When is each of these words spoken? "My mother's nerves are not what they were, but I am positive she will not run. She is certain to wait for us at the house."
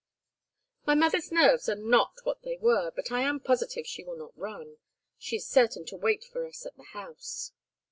"My 0.87 0.95
mother's 0.95 1.31
nerves 1.31 1.69
are 1.69 1.75
not 1.75 2.15
what 2.23 2.41
they 2.41 2.57
were, 2.57 2.89
but 2.95 3.11
I 3.11 3.21
am 3.21 3.39
positive 3.39 3.85
she 3.85 4.03
will 4.03 4.17
not 4.17 4.35
run. 4.35 4.77
She 5.19 5.35
is 5.35 5.47
certain 5.47 5.85
to 5.85 5.95
wait 5.95 6.23
for 6.23 6.47
us 6.47 6.65
at 6.65 6.75
the 6.75 6.85
house." 6.93 7.51